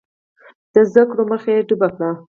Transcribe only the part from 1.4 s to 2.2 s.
یې ډپ کړه.